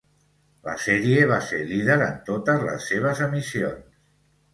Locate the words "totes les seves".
2.31-3.21